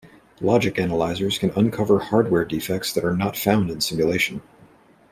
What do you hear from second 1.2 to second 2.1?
can uncover